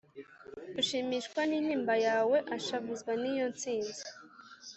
[0.79, 4.03] Ushimishwa n'intimba yawe ashavuzwe niyo nsinzi.